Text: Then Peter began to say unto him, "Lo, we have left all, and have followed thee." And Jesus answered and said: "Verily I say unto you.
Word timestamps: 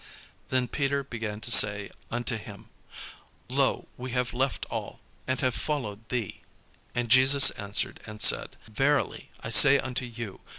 Then 0.49 0.67
Peter 0.67 1.03
began 1.03 1.41
to 1.41 1.51
say 1.51 1.91
unto 2.09 2.35
him, 2.35 2.69
"Lo, 3.49 3.87
we 3.97 4.09
have 4.17 4.33
left 4.33 4.65
all, 4.71 4.99
and 5.27 5.39
have 5.41 5.53
followed 5.53 6.09
thee." 6.09 6.41
And 6.95 7.07
Jesus 7.07 7.51
answered 7.51 7.99
and 8.07 8.19
said: 8.19 8.57
"Verily 8.67 9.29
I 9.41 9.51
say 9.51 9.77
unto 9.77 10.05
you. 10.05 10.41